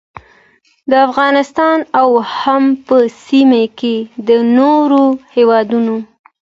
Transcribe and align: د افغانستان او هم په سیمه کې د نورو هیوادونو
د 0.89 0.91
افغانستان 1.07 1.77
او 2.01 2.09
هم 2.39 2.63
په 2.85 2.97
سیمه 3.25 3.63
کې 3.79 3.95
د 4.27 4.29
نورو 4.57 5.03
هیوادونو 5.35 5.97